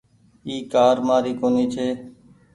[0.47, 1.87] اي ڪآر مآري ڪونيٚ ڇي۔